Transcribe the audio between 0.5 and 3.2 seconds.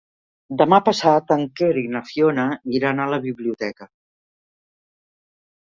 Demà passat en Quer i na Fiona iran a